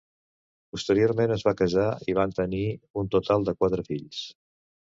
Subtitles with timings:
[0.75, 2.63] Posteriorment es van casar i van tenir
[3.03, 4.27] un total de quatre fills.